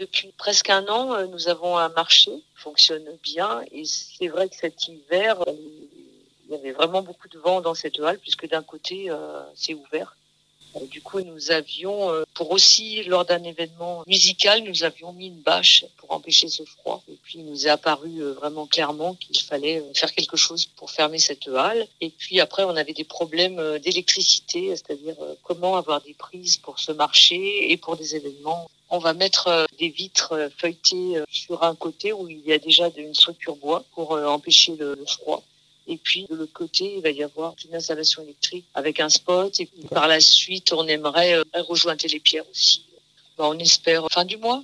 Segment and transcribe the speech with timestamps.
[0.00, 3.62] Depuis presque un an, euh, nous avons un marché qui fonctionne bien.
[3.70, 5.52] Et c'est vrai que cet hiver, euh,
[6.46, 9.74] il y avait vraiment beaucoup de vent dans cette halle puisque d'un côté, euh, c'est
[9.74, 10.16] ouvert
[10.90, 15.40] du coup, nous avions, euh, pour aussi, lors d'un événement musical, nous avions mis une
[15.40, 17.02] bâche pour empêcher ce froid.
[17.08, 20.90] Et puis, il nous est apparu euh, vraiment clairement qu'il fallait faire quelque chose pour
[20.90, 21.86] fermer cette halle.
[22.00, 26.92] Et puis après, on avait des problèmes d'électricité, c'est-à-dire comment avoir des prises pour ce
[26.92, 28.70] marché et pour des événements.
[28.90, 33.14] On va mettre des vitres feuilletées sur un côté où il y a déjà une
[33.14, 35.42] structure bois pour empêcher le froid.
[35.90, 39.58] Et puis de l'autre côté, il va y avoir une installation électrique avec un spot.
[39.58, 42.84] Et par la suite, on aimerait euh, rejoindre les pierres aussi.
[43.38, 44.62] On espère fin du mois.